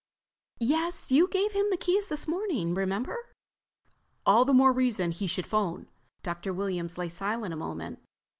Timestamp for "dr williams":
6.23-6.97